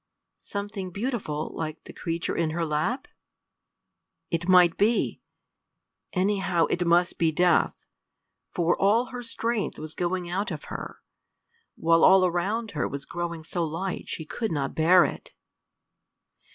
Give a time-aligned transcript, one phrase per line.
[0.39, 3.07] Something beautiful, like the creature in her lap?
[4.31, 5.21] It might be!
[6.11, 7.85] Anyhow, it must be death;
[8.49, 11.01] for all her strength was going out of her,
[11.75, 15.33] while all around her was growing so light she could not bear it!